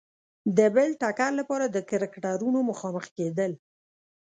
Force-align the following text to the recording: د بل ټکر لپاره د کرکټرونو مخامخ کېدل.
د 0.57 0.59
بل 0.75 0.89
ټکر 1.01 1.31
لپاره 1.39 1.65
د 1.69 1.77
کرکټرونو 1.89 2.59
مخامخ 2.69 3.05
کېدل. 3.17 3.51